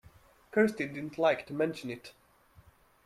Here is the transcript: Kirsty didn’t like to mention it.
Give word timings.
Kirsty 0.51 0.87
didn’t 0.87 1.19
like 1.19 1.45
to 1.45 1.53
mention 1.53 1.91
it. 1.91 2.11